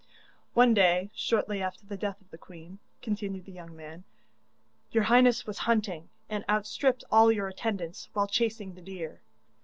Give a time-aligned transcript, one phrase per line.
[0.55, 4.03] 'One day, shortly after the death of the queen,' continued the young man,
[4.89, 9.21] 'your highness was hunting, and outstripped all your attendants while chasing the deer.